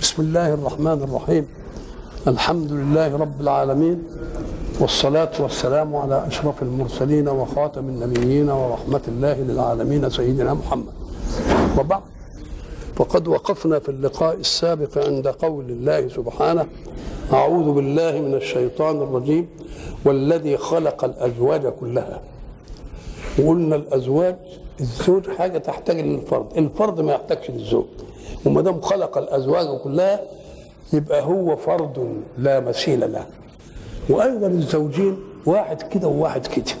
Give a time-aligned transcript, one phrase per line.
[0.00, 1.46] بسم الله الرحمن الرحيم.
[2.26, 4.02] الحمد لله رب العالمين
[4.80, 10.92] والصلاة والسلام على أشرف المرسلين وخاتم النبيين ورحمة الله للعالمين سيدنا محمد.
[11.78, 12.00] وبعد
[12.98, 16.66] وقد وقفنا في اللقاء السابق عند قول الله سبحانه
[17.32, 19.48] أعوذ بالله من الشيطان الرجيم
[20.04, 22.20] والذي خلق الأزواج كلها.
[23.38, 24.36] وقلنا الأزواج
[24.80, 27.86] الزوج حاجة تحتاج للفرد الفرد ما يحتاجش للزوج.
[28.44, 30.20] وما دام خلق الأزواج كلها
[30.92, 33.26] يبقى هو فرد لا مثيل له.
[34.08, 35.16] وأيضا الزوجين
[35.46, 36.72] واحد كده وواحد كده.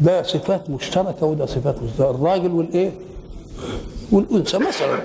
[0.00, 2.10] ده صفات مشتركة وده صفات مشتركة.
[2.10, 2.90] الراجل والإيه؟
[4.12, 4.98] والأنثى مثلا.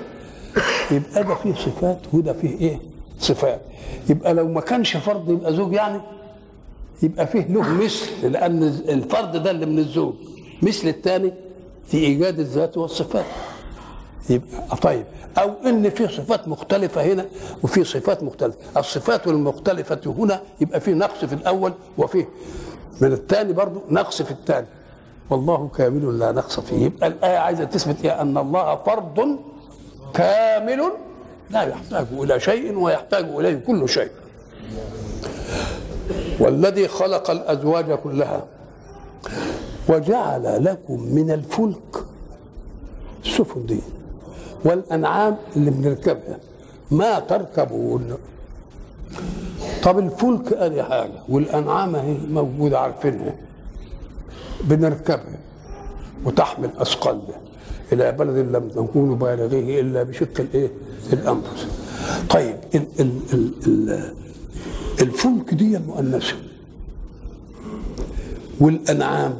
[0.90, 2.80] يبقى ده فيه صفات وده فيه إيه؟
[3.20, 3.60] صفات.
[4.10, 6.00] يبقى لو ما كانش فرد يبقى زوج يعني؟
[7.02, 10.14] يبقى فيه له مثل لأن الفرد ده اللي من الزوج.
[10.62, 11.32] مثل الثاني
[11.86, 13.24] في إيجاد الذات والصفات.
[14.30, 15.04] يبقى طيب.
[15.38, 17.26] أو إن في صفات مختلفة هنا
[17.62, 18.56] وفي صفات مختلفة.
[18.76, 22.28] الصفات المختلفة هنا يبقى في نقص في الأول وفيه
[23.00, 24.66] من الثاني برضو نقص في الثاني.
[25.30, 26.84] والله كامل لا نقص فيه.
[26.84, 29.38] يبقى الآية عايزة تثبت إيه؟ أن الله فرد
[30.14, 30.82] كامل
[31.50, 34.10] لا يحتاج إلى شيء ويحتاج إليه كل شيء.
[36.40, 38.46] والذي خلق الأزواج كلها
[39.88, 42.04] وجعل لكم من الفلك
[43.24, 43.80] السفن دي
[44.64, 46.38] والأنعام اللي بنركبها.
[46.90, 48.14] ما تركبون
[49.82, 53.34] طب الفلك أدي حاجة؟ والأنعام اهي موجودة عارفينها.
[54.64, 55.38] بنركبها
[56.24, 57.40] وتحمل أثقالنا.
[57.92, 60.70] إلى بلد لم تكونوا بالغيه إلا بشق الإيه؟
[61.12, 61.66] الأنفس.
[62.30, 64.14] طيب ال ال ال ال
[65.00, 66.34] الفلك دي مؤنثة
[68.60, 69.34] والأنعام.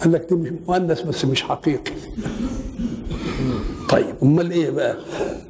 [0.00, 1.92] قال لك دي مش مؤنث بس مش حقيقي.
[3.94, 4.96] طيب أمال إيه بقى؟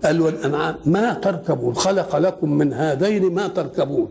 [0.05, 4.09] قال والانعام ما تركبون خلق لكم من هذين ما تركبون.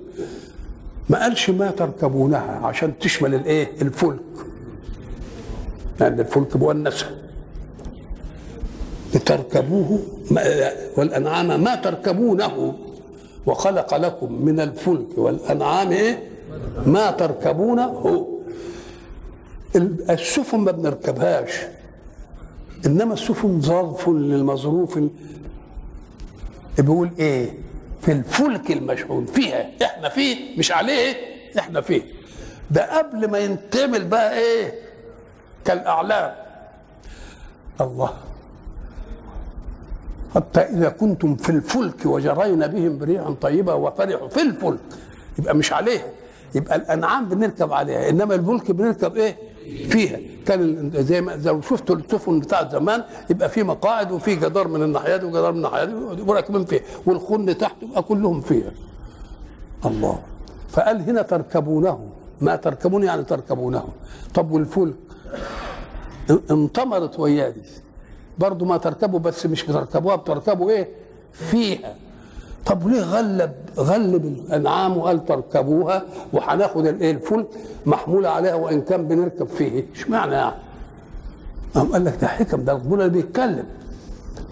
[1.09, 4.19] ما قالش ما تركبونها عشان تشمل الإيه؟ الفلك.
[5.99, 7.05] لأن الفلك مؤنثه
[9.15, 9.99] لتركبوه
[10.97, 12.73] والأنعام ما تركبونه.
[13.45, 16.23] وخلق لكم من الفلك والأنعام إيه؟
[16.85, 18.27] ما تركبونه.
[20.09, 21.51] السفن ما بنركبهاش.
[22.85, 24.99] إنما السفن ظرف للمظروف
[26.77, 27.53] بيقول إيه؟
[28.01, 29.25] في الفلك المشحون.
[29.25, 31.15] فيها إحنا فيه مش عليه
[31.59, 32.01] إحنا فيه.
[32.71, 34.73] ده قبل ما ينتمل بقى إيه؟
[35.65, 36.35] كالأعلام.
[37.81, 38.13] الله.
[40.35, 44.79] حتى إذا كنتم في الفلك وجرينا بهم بريحا طيبة وفرحوا في الفلك
[45.39, 46.13] يبقى مش عليه.
[46.55, 48.09] يبقى الأنعام بنركب عليها.
[48.09, 49.35] إنما الفلك بنركب إيه؟
[49.89, 50.19] فيها.
[50.45, 55.17] كان زي ما لو شفتوا السفن بتاعت زمان يبقى في مقاعد وفي جدار من الناحية
[55.17, 56.81] دي وجدار من الناحية دي وراكبين فيها.
[57.05, 58.71] والخن تحت يبقى كلهم فيها.
[59.85, 60.19] الله.
[60.69, 62.09] فقال هنا تركبونه.
[62.41, 63.83] ما تركبون يعني تركبونه.
[64.33, 64.95] طب والفلك؟
[66.51, 67.61] انطمرت وياه دي.
[68.39, 70.87] برضه ما تركبوا بس مش بتركبوها بتركبوا إيه؟
[71.33, 71.95] فيها.
[72.65, 76.03] طب ليه غلب غلب الأنعام وقال تركبوها
[76.33, 77.47] وهناخد الايه الفلك
[77.85, 80.55] محموله عليها وإن كان بنركب فيه؟ اشمعنى يعني؟
[81.75, 83.65] قام قال لك ده حكم ده ربنا اللي بيتكلم.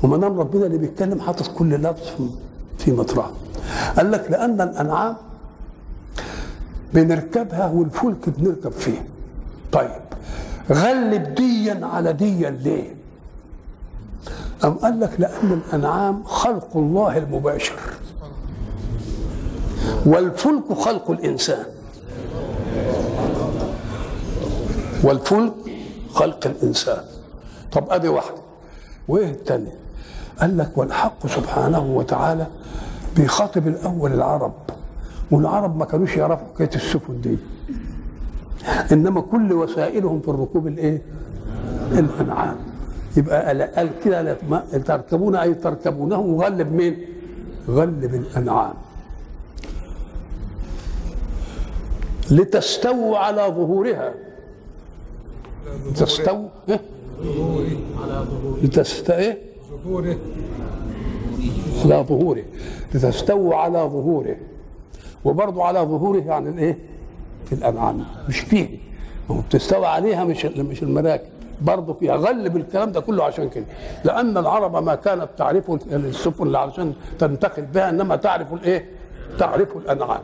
[0.03, 2.29] وما دام ربنا اللي بيتكلم حاطط كل لفظ
[2.77, 3.31] في مطرحه
[3.97, 5.16] قال لك لأن الأنعام
[6.93, 9.05] بنركبها والفلك بنركب فيه.
[9.72, 9.89] طيب
[10.72, 12.95] غلب ديا على ديا ليه؟
[14.63, 17.79] أم قال لك لأن الأنعام خلق الله المباشر.
[20.06, 21.66] والفلك خلق الإنسان.
[25.03, 25.53] والفلك
[26.13, 27.03] خلق الإنسان.
[27.72, 28.38] طب أدي واحدة
[29.07, 29.75] وإيه الثانية
[30.41, 32.47] قال لك والحق سبحانه وتعالى
[33.16, 34.53] بيخاطب الأول العرب
[35.31, 37.38] والعرب ما كانوش يعرفوا حكاية السفن دي.
[38.91, 41.01] إنما كل وسائلهم في الركوب الإيه؟
[41.91, 42.56] الأنعام
[43.17, 44.38] يبقى قال كده
[44.85, 46.97] تركبون أي تركبونه وغلب مين؟
[47.70, 48.73] غلب الأنعام.
[52.32, 54.14] لتستووا على ظهورها.
[55.96, 56.79] تستووا إيه؟
[58.64, 59.12] لتست؟
[59.85, 60.18] ظهوره
[61.85, 62.44] على ظهوره.
[62.94, 64.35] لتستووا على ظهوره.
[65.26, 66.78] وبرضه على ظهوره يعني الإيه؟
[67.46, 68.06] في الأنعام.
[68.29, 68.78] مش فيه.
[69.32, 71.26] هو بتستوى عليها مش مش المراكب.
[71.62, 72.16] برضه فيها.
[72.16, 73.66] غلب الكلام ده كله عشان كده.
[74.03, 78.85] لأن العرب ما كانت تعرف السفن علشان تنتقل بها إنما تعرف الإيه؟
[79.39, 80.22] تعرف الأنعام.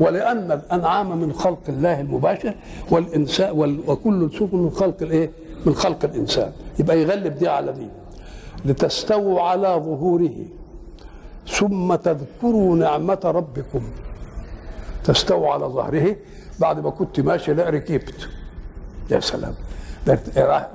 [0.00, 2.54] ولأن الأنعام من خلق الله المباشر
[2.90, 5.30] والإنسان وال- وكل السفن من خلق الإيه؟
[5.66, 6.52] من خلق الإنسان.
[6.78, 7.88] يبقى يغلب دي على دي.
[8.64, 10.36] لتستووا على ظهوره.
[11.48, 13.82] ثم تذكروا نعمة ربكم.
[15.04, 16.16] تستووا على ظهره.
[16.60, 18.28] بعد ما كنت ماشي لا ركبت.
[19.10, 19.54] يا سلام.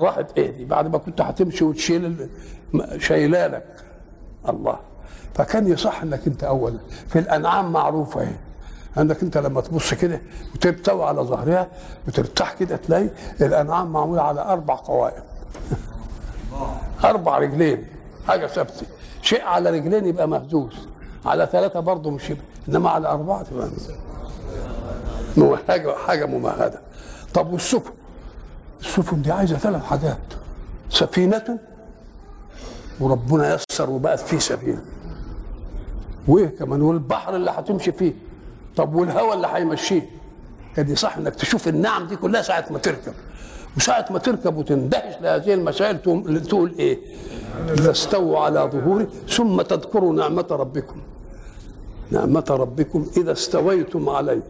[0.02, 2.28] راحت إيه دي؟ بعد ما كنت هتمشي وتشيل
[3.00, 3.66] شايلالك
[4.50, 4.80] الله.
[5.36, 8.36] فكان يصح انك انت اولا في الانعام معروفة اهي.
[8.98, 10.22] عندك انت لما تبص كده
[10.56, 11.68] وتبتوي على ظهرها
[12.08, 13.10] وترتاح كده تلاقي
[13.42, 15.24] الانعام معمولة على أربع قوائم.
[17.04, 17.86] أربع رجلين
[18.28, 18.86] حاجة ثابتة.
[19.22, 20.74] شيء على رجلين يبقى مهزوز.
[21.26, 22.44] على ثلاثة برضه مش يبقى.
[22.70, 23.70] انما على اربعة تبقى
[25.68, 26.80] حاجة حاجة ممهدة.
[27.34, 27.92] طب والسفن؟
[28.82, 30.18] السفن دي عايزة ثلاث حاجات.
[30.90, 31.60] سفينة
[33.00, 34.82] وربنا يسر وبقت فيه سفينه
[36.28, 38.14] وايه كمان؟ والبحر اللي هتمشي فيه.
[38.76, 40.10] طب والهواء اللي هيمشيه؟
[40.78, 43.14] دي صح إنك تشوف النعم دي كلها ساعة ما تركب.
[43.78, 46.02] وساعة ما تركب وتندهش لهذه المسائل
[46.48, 47.00] تقول إيه؟
[47.70, 49.08] اذا استووا على ظهوري.
[49.30, 50.96] ثم تذكروا نعمة ربكم.
[52.12, 54.42] نعمة ربكم إذا استويتم عليه.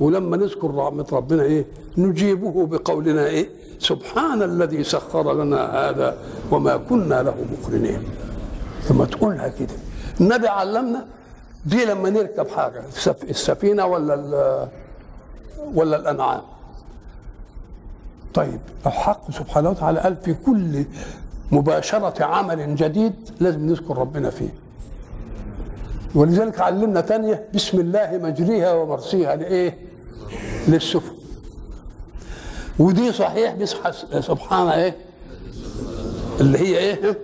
[0.00, 1.66] ولما نذكر رحمة ربنا إيه؟
[1.98, 6.16] نجيبه بقولنا إيه؟ سبحان الذي سخر لنا هذا
[6.50, 8.02] وما كنا له مقرنين.
[8.82, 9.74] ثم تقولها كده.
[10.20, 11.06] النبي علمنا
[11.66, 14.68] دي لما نركب حاجة السف- السفينة ولا
[15.74, 16.40] ولا الأنعام.
[18.34, 20.84] طيب الحق سبحانه وتعالى قال في كل
[21.52, 24.54] مباشرة عمل جديد لازم نذكر ربنا فيه.
[26.14, 29.78] ولذلك علمنا تانية بسم الله مجريها ومرسيها لإيه؟
[30.68, 31.15] للسفن
[32.78, 34.94] ودي صحيح بيصحى سبحان إيه؟
[36.40, 37.18] اللي هي إيه؟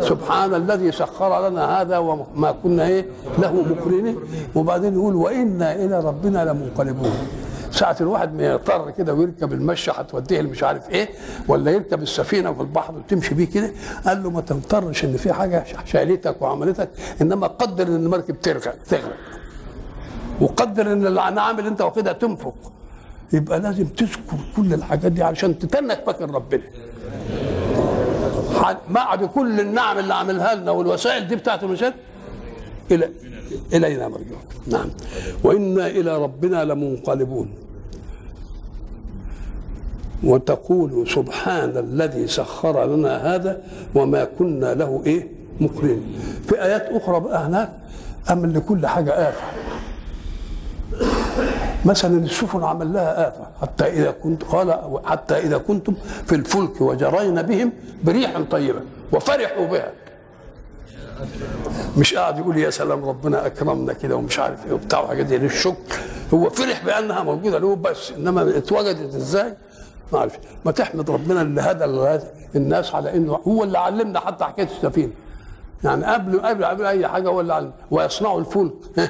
[0.00, 3.06] سبحان الذي سخر لنا هذا وما كنا إيه؟
[3.38, 4.16] له مقرنين
[4.54, 7.12] وبعدين يقول وإنا إلى ربنا لمنقلبون
[7.70, 11.08] ساعة الواحد ما يضطر كده ويركب المشي هتوديه مش عارف إيه
[11.48, 13.70] ولا يركب السفينة في البحر وتمشي بيه كده
[14.06, 16.88] قال له ما تضطرش إن في حاجة شالتك وعملتك
[17.20, 19.16] إنما قدر إن المركب تغرق تغرق
[20.40, 22.54] وقدر إن الأنعام اللي أنت واخدها تنفق
[23.32, 26.62] يبقى لازم تذكر كل الحاجات دي علشان تتنك فاكر ربنا.
[28.90, 31.94] بعد كل النعم اللي عملها لنا والوسائل دي بتاعت المشاهد
[32.90, 33.08] إلى
[33.74, 34.90] إلينا مرجعكم نعم.
[35.44, 37.48] وإنا إلى ربنا لمنقلبون.
[40.24, 43.62] وتقول سبحان الذي سخر لنا هذا
[43.94, 45.28] وما كنا له إيه؟
[45.60, 46.02] مقرنين.
[46.48, 47.72] في آيات أخرى بقى هناك
[48.30, 49.42] امن لكل حاجة آفة.
[51.84, 55.94] مثلا السفن عمل لها آفة حتى إذا كنت قال حتى إذا كنتم
[56.26, 57.72] في الفلك وجرين بهم
[58.04, 58.80] بريح طيبة
[59.12, 59.92] وفرحوا بها.
[61.98, 65.38] مش قاعد يقول يا سلام ربنا أكرمنا كده ومش عارف إيه وبتاع وحاجات دي.
[65.38, 65.96] للشكر
[66.34, 69.54] هو فرح بأنها موجودة له بس إنما اتوجدت إزاي؟
[70.12, 72.20] ما أعرف ما تحمد ربنا اللي هدى
[72.56, 75.12] الناس على إنه هو اللي علمنا حتى حكاية السفينة.
[75.84, 77.72] يعني قبل قبل قبل أي حاجة هو اللي علم.
[77.90, 78.72] ويصنعوا الفلك.
[78.98, 79.08] ها؟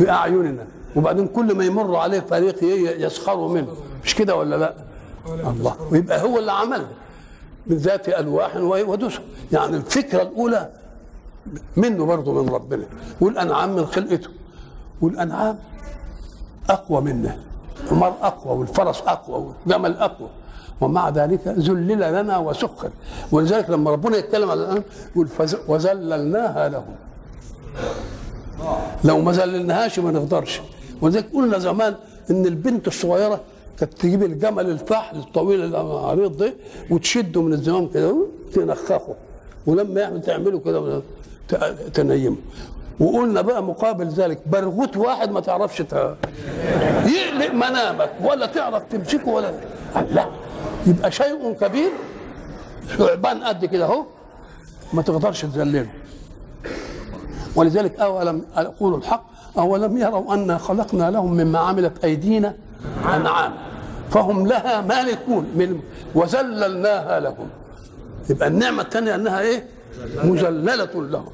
[0.00, 0.66] بأعيننا.
[0.96, 2.56] وبعدين كل ما يمر عليه فريق
[3.06, 3.68] يسخروا منه.
[4.04, 4.74] مش كده ولا لا؟
[5.50, 5.76] الله.
[5.92, 6.86] ويبقى هو اللي عمل
[7.66, 10.70] من ذات ألواح ودسر يعني الفكرة الأولى
[11.76, 12.84] منه برضه من ربنا.
[13.20, 14.28] والأنعام من خلقته.
[15.00, 15.58] والأنعام
[16.70, 17.38] أقوى منا
[17.92, 20.28] المرء أقوى والفرس أقوى والجمل أقوى.
[20.80, 22.90] ومع ذلك ذلل لنا وسخر
[23.32, 24.84] ولذلك لما ربنا يتكلم على الأنعام
[25.16, 25.28] يقول
[25.68, 26.94] وذللناها لهم.
[29.04, 30.60] لو ما ذللناهاش ما نقدرش
[31.04, 31.94] ولذلك قلنا زمان
[32.30, 33.40] إن البنت الصغيرة
[33.78, 36.54] كانت تجيب الجمل الفحل الطويل العريض ده
[36.90, 39.14] وتشده من الزمام كده تنخخه
[39.66, 41.02] ولما يعمل تعمله كده
[41.94, 42.36] تنيمه.
[43.00, 45.80] وقلنا بقى مقابل ذلك برغوت واحد ما تعرفش.
[45.80, 49.52] يقلق منامك ولا تعرف تمسكه ولا
[50.10, 50.26] لا.
[50.86, 51.90] يبقى شيء كبير
[52.98, 54.04] ثعبان قد كده اهو
[54.92, 55.86] ما تقدرش تذلله.
[57.56, 62.54] ولذلك أولم أقول الحق أولم يروا أنا خلقنا لهم مما عملت أيدينا؟
[63.14, 63.52] أنعام.
[64.10, 65.80] فهم لها مالكون من
[66.14, 67.48] وذللناها لهم.
[68.30, 69.64] يبقى النعمة الثانية أنها إيه؟
[70.24, 71.28] مذللة لهم.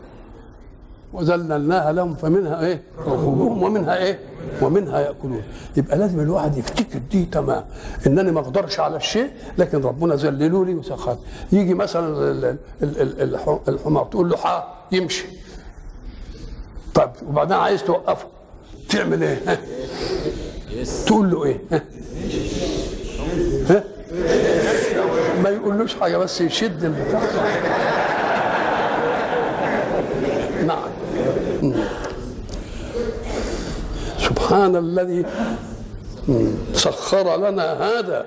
[1.13, 4.19] وذللناها لهم فمنها إيه؟ ركوبهم ومنها إيه؟
[4.63, 5.43] ومنها يأكلون.
[5.77, 7.65] يبقى لازم الواحد يفتكر دي تمام.
[8.07, 11.17] إنني ما أقدرش على الشيء لكن ربنا ذللوا لي وسخر
[11.53, 15.27] يجي مثلا ال- ال- ال- الح- الحمار تقول له حا يمشي.
[16.95, 18.27] طب وبعدين عايز توقفه
[18.89, 19.61] تعمل إيه؟
[21.07, 21.61] تقول له إيه
[23.71, 23.85] ها؟
[25.43, 27.23] ما يقولوش حاجة بس يشد البتاع
[30.67, 30.89] نعم.
[34.19, 35.25] سبحان الذي.
[36.75, 38.27] سخر لنا هذا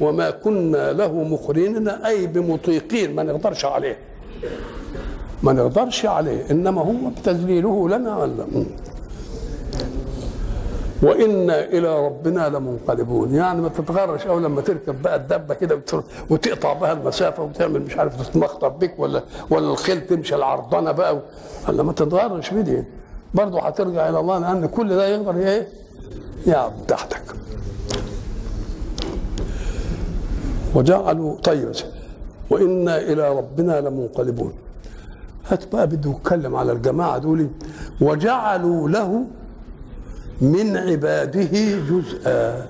[0.00, 3.98] وما كنا له مقرنين أي بمطيقين ما نقدرش عليه
[5.42, 8.46] ما نقدرش عليه إنما هو تذليله لنا ولا
[11.02, 13.34] وإنا إلى ربنا لمنقلبون.
[13.34, 15.80] يعني ما تتغرش أو لما تركب بقى الدبة كده
[16.30, 21.18] وتقطع بها المسافة وتعمل مش عارف تتمخطب بك ولا ولا الخيل تمشي العرضنة بقى
[21.68, 22.84] ولا ما تتغرش بدي.
[23.34, 25.68] برضه هترجع إلى الله لأن كل ده يقدر إيه؟
[26.46, 27.22] يعب تحتك.
[30.74, 31.72] وجعلوا طيب
[32.50, 34.52] وإنا إلى ربنا لمنقلبون.
[35.48, 37.48] هات بقى بده يتكلم على الجماعة دول.
[38.00, 39.24] وجعلوا له
[40.40, 42.68] من عباده جزءا.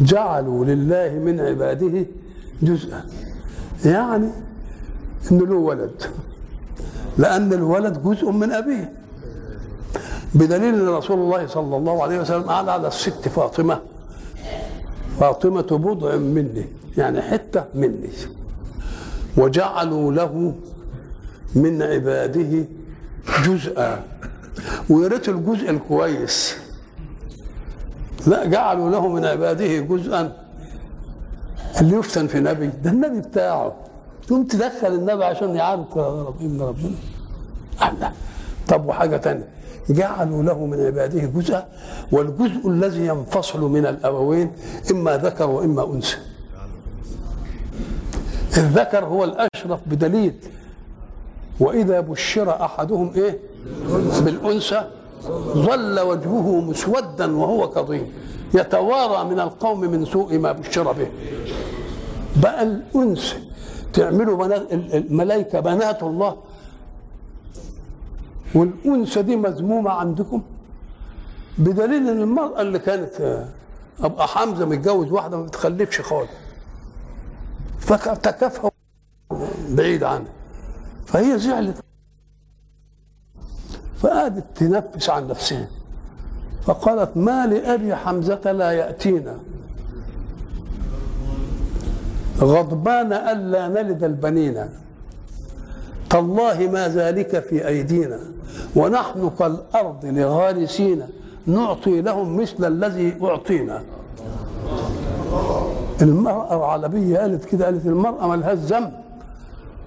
[0.00, 2.06] جعلوا لله من عباده
[2.62, 3.04] جزءا.
[3.84, 4.28] يعني
[5.32, 6.02] إنه له ولد.
[7.18, 8.92] لأن الولد جزء من أبيه.
[10.34, 13.80] بدليل إن رسول الله صلى الله عليه وسلم قال على الست فاطمة
[15.20, 16.64] فاطمة بضع مني
[16.96, 18.08] يعني حتة مني.
[19.36, 20.54] وجعلوا له
[21.54, 22.64] من عباده
[23.46, 24.04] جزءا.
[24.90, 26.56] ويا ريت الجزء الكويس.
[28.26, 30.32] لا جعلوا له من عباده جزءا.
[31.80, 33.74] اللي يفتن في نبي ده النبي بتاعه.
[34.26, 36.98] تقوم تدخل النبي عشان يعرف رب ابن ربنا.
[37.82, 38.12] الله.
[38.68, 39.48] طب وحاجة تانية.
[39.90, 41.66] جعلوا له من عباده جزءا.
[42.12, 44.52] والجزء الذي ينفصل من الأبوين
[44.90, 46.16] إما ذكر وإما أنثى.
[48.58, 50.34] الذكر هو الأشرف بدليل.
[51.60, 53.38] وإذا بشر أحدهم إيه؟
[54.20, 54.84] بالأنثى
[55.54, 58.12] ظل وجهه مسودا وهو كظيم.
[58.54, 61.06] يتوارى من القوم من سوء ما بشر به.
[62.42, 63.36] بقى الأنثى
[63.92, 66.36] تعملوا بنات الملائكة بنات الله.
[68.54, 70.42] والأنثى دي مذمومة عندكم؟
[71.58, 73.48] بدليل إن المرأة اللي كانت آه،
[74.00, 76.28] أبقى حمزة متجوز واحدة ما بتخلفش خالص.
[77.84, 78.70] فتكافئوا
[79.68, 80.32] بعيد عنها
[81.06, 81.76] فهي زعلت.
[83.98, 85.68] فقعدت تنفس عن نفسها.
[86.62, 89.38] فقالت ما لأبي حمزة لا يأتينا.
[92.38, 94.68] غضبان ألا نلد البنين.
[96.10, 98.20] تالله ما ذلك في أيدينا.
[98.76, 101.02] ونحن كالأرض لغارسين.
[101.46, 103.82] نعطي لهم مثل الذي أعطينا.
[106.02, 108.92] المرأة العربية قالت كده قالت المرأة ما لهاش ذنب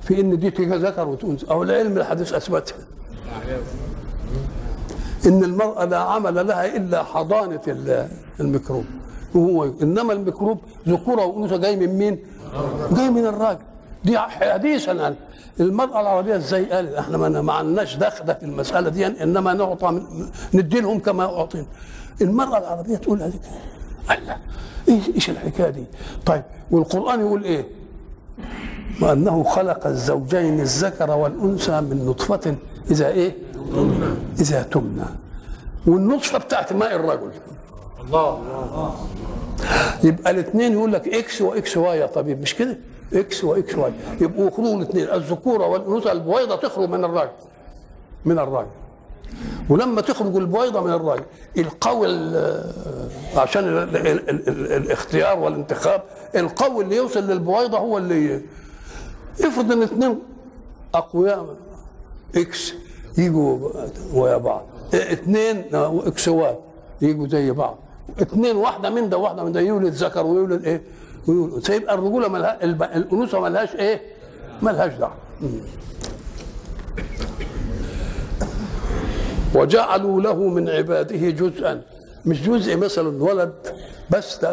[0.02, 1.52] في إن دي ذكر وتنثى.
[1.52, 2.76] أو العلم الحديث اثبتها
[5.26, 8.08] إن المرأة لا عمل لها إلا حضانة ال-
[8.40, 8.86] الميكروب.
[9.36, 12.20] وهو إنما الميكروب ذكورة وانوثه جاي من مين؟
[12.92, 13.60] جاي من الراجل.
[14.06, 15.16] دي حديثا قال
[15.60, 20.02] المرأة العربية إزاي قالت؟ إحنا ما عندناش دخلة في المسألة دي إنما نعطى
[20.54, 21.66] ندي لهم كما أعطينا.
[22.22, 23.34] المرأة العربية تقول هذه
[24.12, 24.38] الله.
[24.89, 25.84] إيش إيش الحكاية دي؟
[26.25, 27.65] طيب والقرآن يقول إيه؟
[29.01, 32.56] وأنه خلق الزوجين الذكر والأنثى من نطفة
[32.91, 33.36] إذا إيه؟
[34.39, 35.06] إذا تمنى
[35.88, 37.32] والنطفة بتاعت ماء الرجل
[38.06, 38.41] الله
[40.03, 42.77] يبقى الاثنين يقول لك X و XY يا طيب مش كده؟
[43.14, 47.32] X و XY يبقوا يخرجوا الاثنين الذكورة والأنوثة البويضة تخرج من الراجل
[48.25, 48.67] من الراجل
[49.70, 51.24] ولما تخرج البويضه من الراجل
[51.58, 52.72] القوي ال-
[53.36, 56.04] عشان ال ال ال ال الاختيار والانتخاب
[56.36, 58.42] القوي اللي يوصل للبويضه هو اللي
[59.42, 60.20] افرض إن اثنين
[60.96, 61.56] أقوياء
[62.36, 62.74] X
[63.18, 63.70] يجوا
[64.14, 64.66] ويا بعض.
[64.94, 66.56] اثنين XY
[67.02, 67.78] يجوا زي بعض.
[68.22, 70.82] اثنين واحدة من ده واحدة من ده يولد ذكر ويولد إيه؟
[71.28, 71.54] ويولد.
[71.54, 71.76] أنثى.
[71.76, 74.02] يبقى الرجولة ملها الأنوثة ملهاش إيه؟
[74.62, 75.14] ملهاش دعوة.
[79.58, 81.82] وجعلوا له من عباده جزءا.
[82.26, 83.54] مش جزء مثلا ولد
[84.10, 84.44] بس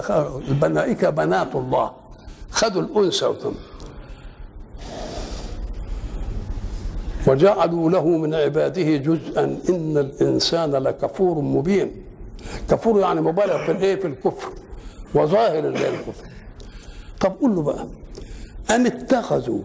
[0.51, 1.91] الملائكه بنات الله.
[2.51, 3.55] خدوا الأنثى وتم.
[7.27, 9.45] وجعلوا له من عباده جزءا.
[9.69, 11.91] إن الإنسان لكفور مبين.
[12.71, 14.49] كفور يعني مبالغ في الإيه؟ في الكفر.
[15.15, 16.27] وظاهر الكفر
[17.21, 17.87] طب قول له بقى
[18.71, 19.61] أم اتخذوا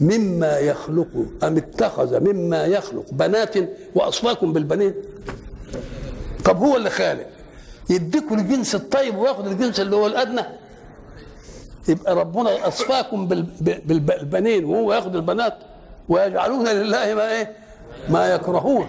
[0.00, 1.06] مما يخلق
[1.42, 3.54] أم اتخذ مما يخلق بنات
[3.94, 4.94] وأصفاكم بالبنين؟
[6.44, 7.26] طب هو اللي خالق.
[7.90, 10.42] يديكوا الجنس الطيب وياخد الجنس اللي هو الأدنى.
[11.88, 12.50] يبقى ربنا
[13.12, 13.46] بال-
[14.00, 15.54] بالبنين وهو ياخد البنات.
[16.08, 17.52] ويجعلون لله ما إيه؟
[18.08, 18.86] ما يكرهون.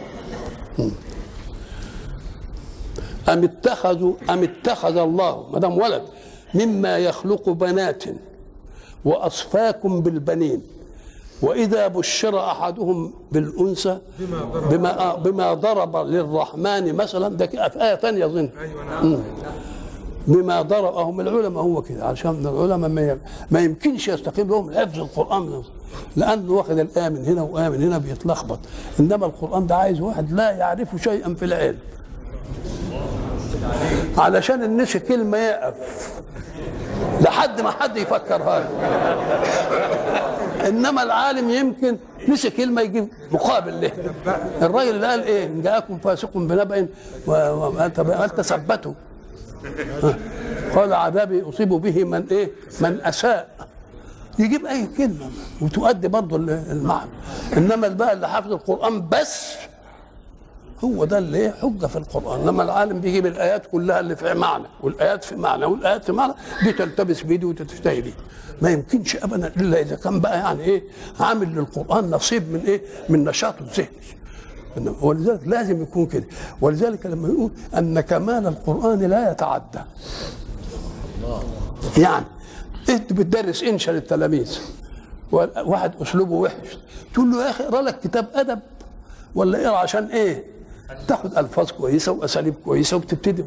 [3.29, 6.03] أم اتخذوا أم اتخذ الله ما دام ولد
[6.53, 8.03] مما يخلق بنات
[9.05, 10.61] وأصفاكم بالبنين.
[11.41, 13.97] وإذا بشر أحدهم بالأنثى
[14.69, 18.49] بما بما ضرب للرحمن مثلا ده في آية ثانية أظن.
[18.59, 19.17] أيوه نعم.
[20.27, 23.17] بما ضربهم العلماء هو كده عشان العلماء
[23.51, 25.63] ما يمكنش يستقيم لهم حفظ القرآن.
[26.15, 28.59] لأنه واخد الآية من هنا وآية من هنا بيتلخبط.
[28.99, 31.77] إنما القرآن ده عايز واحد لا يعرف شيئا في العلم.
[34.17, 35.75] علشان الناس كلمة يقف.
[37.21, 38.69] لحد ما حد يفكرها له
[40.65, 41.97] إنما العالم يمكن
[42.29, 43.91] نسي كلمة يجيب مقابل له.
[44.61, 46.87] الراجل اللي قال إيه؟ ان جاءكم فاسق بنبأ
[47.27, 48.93] و- و- هل تثبتوا
[50.75, 53.47] قال عذابي أصيب به من إيه؟ من أساء.
[54.39, 55.29] يجيب أي كلمة
[55.61, 56.35] وتؤدي برضه
[56.71, 57.09] المعنى.
[57.57, 59.53] إنما بقى اللي حافظ القرآن بس
[60.85, 62.45] هو ده اللي إيه حجة في القرآن.
[62.45, 66.71] لما العالم بيجيب الايات كلها اللي في معنى والآيات في معنى والآيات في معنى دي
[66.73, 68.13] تلتبس بيدي وتتشتهي بيه.
[68.61, 70.83] ما يمكنش ابدا إلا إذا كان بقى يعني إيه
[71.19, 74.95] عامل للقرآن نصيب من إيه من نشاطه الذهني.
[75.01, 76.25] ولذلك لازم يكون كده.
[76.61, 79.79] ولذلك لما يقول أن كمال القرآن لا يتعدى.
[81.97, 82.25] يعني
[82.89, 84.59] أنت بتدرس انشا للتلاميذ
[85.65, 86.77] واحد أسلوبه وحش.
[87.13, 88.59] تقول له يا أخي اقرا لك كتاب أدب
[89.35, 90.43] ولا اقرا عشان إيه؟
[91.07, 93.45] تاخد ألفاظ كويسة وأساليب كويسة وبتبتدي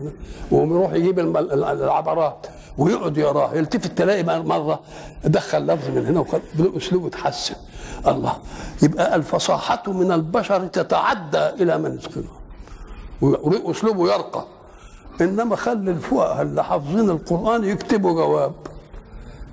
[0.51, 2.47] ويقوم يروح يجيب العبارات
[2.79, 3.55] ويقعد يقرأها.
[3.55, 4.81] يلتفت تلاقي مرة
[5.25, 6.41] دخل لفظ من هنا وخد
[6.77, 7.55] اسلوبه اتحسن
[8.07, 8.37] الله.
[8.83, 12.39] يبقى الفصاحه من البشر تتعدى إلى من يتقنها
[13.65, 14.45] واسلوبه يرقى.
[15.21, 18.53] إنما خلي الفقهاء اللي حافظين القرآن يكتبوا جواب.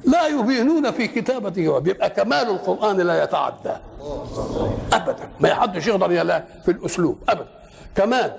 [0.06, 1.88] لا يبينون في كتابة جواب.
[1.88, 3.74] يبقى كمال القرآن لا يتعدى.
[5.40, 7.48] ما حدش يقدر يلا في الأسلوب أبدا.
[7.96, 8.32] كمان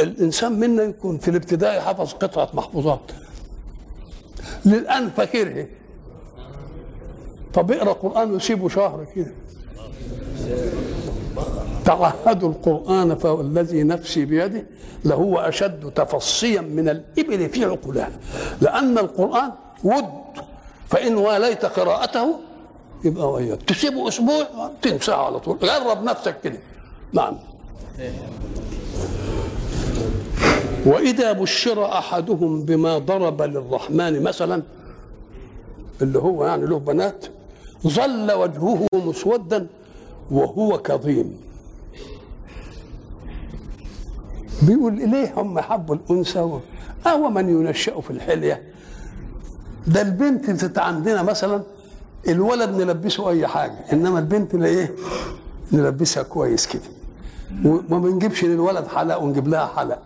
[0.00, 3.00] الإنسان منا يكون في الابتدائي حفظ قطعة محفوظات.
[4.64, 5.66] للآن فاكرها
[7.54, 9.32] طب اقرأ قرآن وسيبه شهر كده.
[11.84, 14.66] تعهدوا القرآن فوالذي نفسي بيده
[15.04, 18.10] لهو أشد تفصيا من الإبل في عقولها
[18.60, 19.50] لأن القرآن
[19.84, 20.04] ود
[20.88, 22.38] فإن واليت قراءته
[23.04, 23.62] يبقى وياك.
[23.62, 24.46] تسيبه أسبوع
[24.82, 25.58] تنساه على طول.
[25.58, 26.58] جرب نفسك كده.
[27.12, 27.36] نعم.
[30.86, 34.62] وإذا بشر أحدهم بما ضرب للرحمن مثلا
[36.02, 37.26] اللي هو يعني له بنات
[37.86, 39.66] ظل وجهه مسودا
[40.30, 41.36] وهو كظيم.
[44.62, 46.60] بيقول ليه هم حبوا الأنثى؟ و-
[47.06, 48.62] أو من ينشأ في الحلية.
[49.86, 51.62] ده البنت بتت عندنا مثلا
[52.28, 54.94] الولد نلبسه أي حاجة إنما البنت اللي إيه
[55.72, 56.82] نلبسها كويس كده
[57.64, 59.98] وما بنجيبش للولد حلق ونجيب لها حلق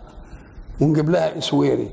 [0.80, 1.90] ونجيب لها اسويري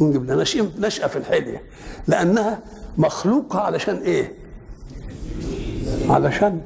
[0.00, 0.44] ونجيب لها
[0.78, 1.62] نشأة في الحلية
[2.08, 2.60] لأنها
[2.98, 4.32] مخلوقة علشان إيه؟
[6.08, 6.60] علشان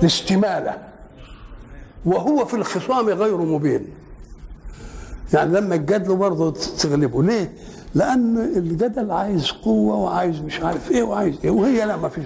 [0.00, 0.78] الاستماله
[2.04, 3.86] وهو في الخصام غير مبين
[5.34, 7.52] يعني لما الجدل برضه تغلبه ليه؟
[7.94, 12.24] لأن الجدل عايز قوة وعايز مش عارف إيه وعايز إيه وهي لا ما فيش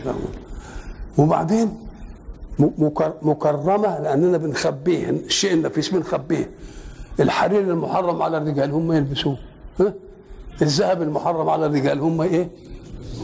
[1.19, 1.67] وبعدين
[2.59, 6.51] م- مكر- مكرمة لأننا بنخبيه الشيء النفيس بنخبيه
[7.21, 9.39] الحرير المحرم على الرجال هم يلبسوه
[9.81, 9.93] ها؟
[10.63, 12.49] الذهب المحرم على الرجال هم إيه؟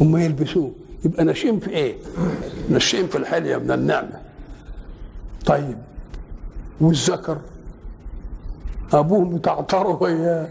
[0.00, 0.72] هم يلبسوه
[1.04, 1.96] يبقى ناشئين في إيه؟
[2.70, 4.20] ناشئين في الحلية من النعمة
[5.46, 5.78] طيب
[6.80, 7.38] والذكر
[8.92, 10.48] أبوهم يتعطروا وياه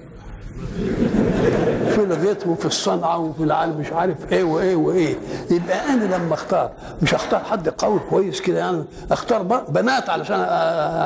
[1.91, 5.15] في الغيط وفي الصنعة وفي العالم مش عارف إيه وإيه وإيه.
[5.51, 10.35] يبقى أنا لما أختار مش اختار حد قوي كويس كده يعني أختار بنات علشان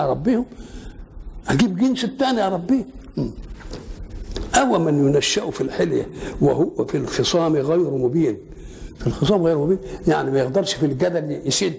[0.10, 0.46] أربيهم.
[1.48, 2.86] أجيب جنس الثاني أربيه.
[4.56, 6.08] أو من ينشأ في الحلية
[6.42, 8.38] وهو في الخصام غير مبين.
[9.00, 11.78] في الخصام غير مبين يعني ما يقدرش في الجدل يسد.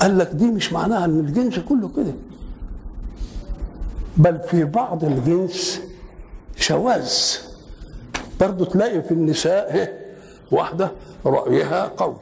[0.00, 2.14] قال لك دي مش معناها إن الجنس كله كده.
[4.16, 5.80] بل في بعض الجنس
[6.68, 7.12] شواذ
[8.40, 10.00] برضه تلاقي في النساء إيه؟
[10.52, 10.90] واحدة
[11.26, 12.16] رأيها قوي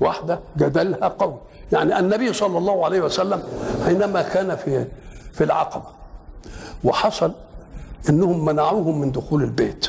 [0.00, 1.36] واحدة جدلها قوي.
[1.72, 3.42] يعني النبي صلى الله عليه وسلم
[3.84, 4.84] حينما كان في
[5.32, 5.84] في العقبة
[6.84, 7.32] وحصل
[8.08, 9.86] إنهم منعوهم من دخول البيت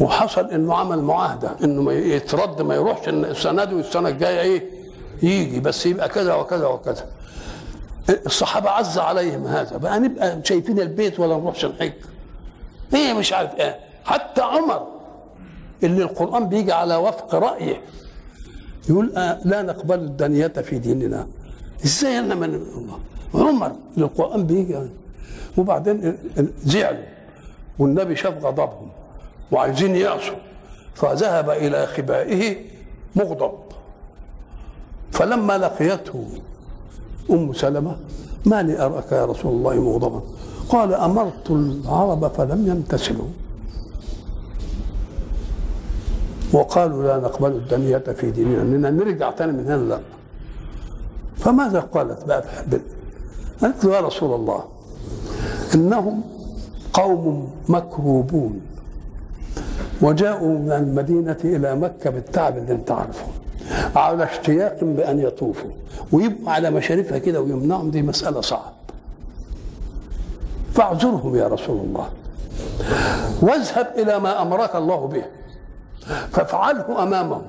[0.00, 4.64] وحصل إنه عمل معاهدة إنه يترد ما يروحش السنة دي والسنة الجاية إيه؟
[5.22, 7.06] يجي بس يبقى كذا وكذا وكذا.
[8.26, 11.92] الصحابة عز عليهم هذا بقى نبقى شايفين البيت ولا نروحش نحج؟
[12.92, 14.86] هي مش عارف إيه؟ حتى عمر
[15.82, 17.80] اللي القرآن بيجي على وفق رأيه
[18.88, 21.26] يقول آه لا نقبل الدنية في ديننا.
[21.84, 22.66] إزاي أنا من
[23.34, 24.78] عمر اللي القران بيجي.
[25.56, 26.18] وبعدين
[26.64, 27.04] زعلوا.
[27.78, 28.88] والنبي شاف غضبهم
[29.52, 30.36] وعايزين يعصوا.
[30.94, 32.56] فذهب إلى خبائه
[33.16, 33.52] مغضب.
[35.12, 36.28] فلما لقيته
[37.30, 37.96] أم سلمة
[38.46, 40.22] ما لي أراك يا رسول الله مغضبا؟
[40.70, 43.26] قال أمرت العرب فلم يمتثلوا
[46.52, 50.00] وقالوا لا نقبل الدنية في ديننا إننا نرجع تاني من هنا لا
[51.36, 52.80] فماذا قالت بقى بال-
[53.62, 54.64] قالت له يا رسول الله
[55.74, 56.22] إنهم
[56.92, 58.60] قوم مكروبون
[60.02, 63.26] وجاءوا من المدينة إلى مكة بالتعب اللي أنت عارفه
[63.96, 65.70] على اشتياق بأن يطوفوا
[66.12, 68.72] ويبقوا على مشارفها كده ويمنعهم دي مسألة صعب
[70.80, 72.08] فاعذرهم يا رسول الله.
[73.42, 75.24] واذهب إلى ما أمرك الله به.
[76.32, 77.42] فافعله أمامهم.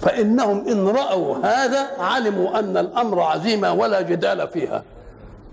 [0.00, 4.82] فإنهم إن رأوا هذا علموا أن الأمر عزيمة ولا جدال فيها.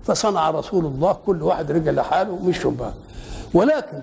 [0.04, 2.92] فصنع رسول الله كل واحد رجع لحاله ومشوا بقى
[3.54, 3.98] ولكن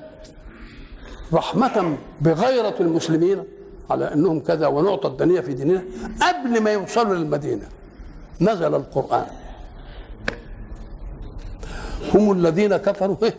[1.34, 3.44] رحمة بغيرة المسلمين
[3.90, 5.84] على أنهم كذا ونعطى الدنيا في ديننا
[6.22, 7.68] قبل ما يوصلوا للمدينة.
[8.42, 9.26] نزل القرآن.
[12.14, 13.36] هم الذين كفروا إيه؟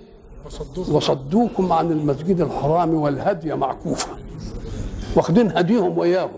[0.88, 1.72] وصدوكم.
[1.72, 4.08] عن المسجد الحرام والهدي معكوفة.
[5.16, 6.30] واخدين هديهم وإياهم.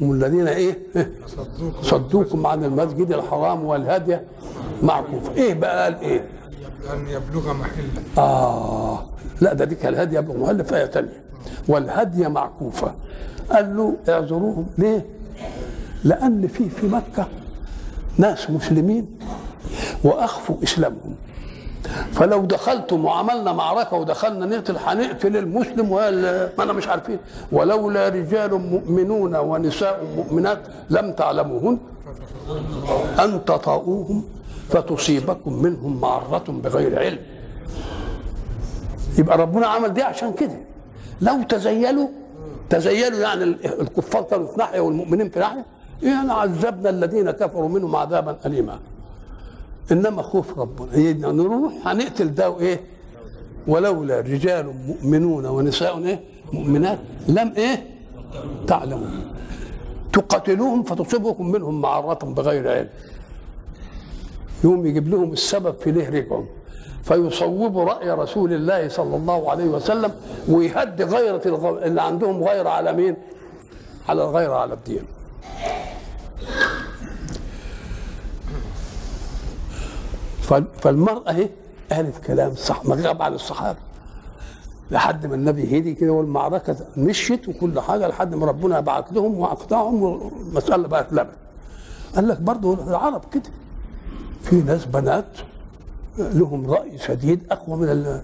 [0.00, 1.10] هم الذين إيه؟ إيه؟
[1.82, 4.18] صدوكم عن المسجد الحرام والهدي
[4.82, 5.32] معكوفة.
[5.34, 6.24] إيه بقى؟ قال إيه؟
[6.92, 8.02] أن يبلغ محلة.
[8.18, 9.04] آه.
[9.40, 11.22] لا ده ديك الهدي يبلغ مؤلف آية تانية.
[11.68, 12.94] والهدي معكوفة.
[13.50, 14.66] قال له اعذروهم.
[14.78, 15.06] ليه؟
[16.04, 17.26] لأن في في مكة
[18.18, 19.06] ناس مسلمين
[20.04, 21.14] وأخفوا إسلامهم.
[22.12, 27.18] فلو دخلتم وعملنا معركة ودخلنا نقتل هنقتل المسلم ما أنا مش عارفين.
[27.52, 30.58] ولولا رجال مؤمنون ونساء مؤمنات
[30.90, 31.78] لم تعلموهن
[33.24, 34.24] أن تطاؤوهم
[34.70, 37.18] فتصيبكم منهم معرة بغير علم.
[39.18, 40.56] يبقى ربنا عمل دي عشان كده.
[41.20, 42.08] لو تزيلوا
[42.70, 45.64] تزيلوا يعني ال- الكفار كانوا في ناحية والمؤمنين في ناحية
[46.02, 48.78] يعني عذبنا الذين كفروا منهم عذابا اليما.
[49.92, 50.94] إنما خوف ربنا.
[50.94, 52.80] إيه، نروح هنقتل ده وإيه؟
[53.66, 56.20] ولولا رجال مؤمنون ونساء إيه؟
[56.52, 57.86] مؤمنات لم إيه؟
[58.66, 59.06] تعلموا.
[60.12, 62.88] تقاتلوهم فتصيبكم منهم معرة بغير علم.
[64.64, 66.46] يوم يجيب لهم السبب في ليه رجعهم
[67.02, 70.12] فيصوبوا رأي رسول الله صلى الله عليه وسلم
[70.48, 71.42] ويهدي غيرة.
[71.86, 73.16] اللي عندهم غيرة على مين؟
[74.08, 75.02] على الغيرة على الدين
[80.80, 81.48] فالمرأة اهي
[81.92, 83.78] قالت كلام صح ما غاب عن الصحابة.
[84.90, 90.02] لحد ما النبي هدي كده والمعركة مشيت وكل حاجة لحد ما ربنا بعت لهم وأقطعهم
[90.02, 91.32] والمسألة بقت لبن.
[92.14, 93.50] قال لك برضه العرب كده.
[94.42, 95.38] في ناس بنات
[96.18, 98.20] لهم رأي شديد أقوى من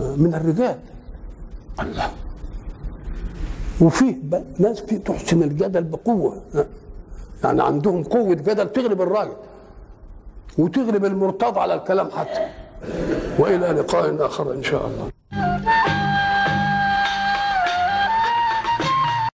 [0.00, 0.78] من الرجال.
[1.80, 2.10] الله.
[3.80, 4.16] وفيه
[4.58, 6.42] ناس في تحسن الجدل بقوة.
[7.44, 9.36] يعني عندهم قوة جدل تغلب الراجل.
[10.58, 12.46] وتغلب المرتضى على الكلام حتى.
[13.38, 15.21] وإلى لقاء آخر إن شاء الله.